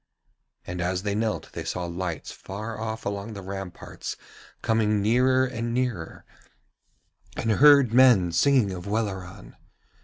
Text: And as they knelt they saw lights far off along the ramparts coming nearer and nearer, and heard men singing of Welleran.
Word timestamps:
And 0.65 0.81
as 0.81 1.03
they 1.03 1.13
knelt 1.13 1.51
they 1.53 1.63
saw 1.63 1.85
lights 1.85 2.31
far 2.31 2.79
off 2.79 3.05
along 3.05 3.33
the 3.33 3.43
ramparts 3.43 4.17
coming 4.63 4.99
nearer 4.99 5.45
and 5.45 5.75
nearer, 5.75 6.25
and 7.37 7.51
heard 7.51 7.93
men 7.93 8.31
singing 8.31 8.71
of 8.71 8.87
Welleran. 8.87 9.55